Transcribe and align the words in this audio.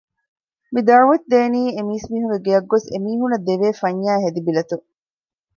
މި 0.73 0.79
ދަޢުވަތު 0.87 1.25
ދޭނީ 1.31 1.61
އެ 1.73 1.81
މީސްމީހުންގެ 1.89 2.39
ގެޔަށް 2.45 2.69
ގޮސް 2.71 2.87
އެ 2.91 2.97
މީހުންނަށް 3.05 3.45
ދެވޭ 3.47 3.67
ފަންޏާއި 3.81 4.23
ހެދިބިލަތުން 4.25 4.85